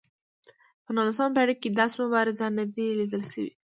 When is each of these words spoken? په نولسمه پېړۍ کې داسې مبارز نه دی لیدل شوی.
په 0.83 0.89
نولسمه 0.95 1.33
پېړۍ 1.35 1.55
کې 1.61 1.69
داسې 1.79 1.95
مبارز 2.03 2.37
نه 2.57 2.65
دی 2.73 2.87
لیدل 2.99 3.23
شوی. 3.31 3.49